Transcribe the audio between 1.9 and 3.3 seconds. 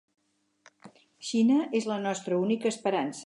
la nostra única esperança.